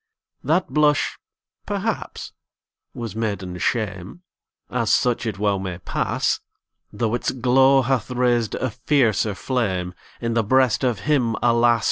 [0.43, 1.19] That blush,
[1.67, 2.33] perhaps,
[2.95, 4.23] was maiden shame
[4.71, 6.39] As such it well may pass
[6.91, 11.79] Though its glow hath raised a fiercer flame In the breast of him, alas!